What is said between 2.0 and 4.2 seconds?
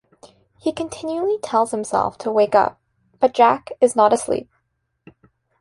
to wake up, but Jack is not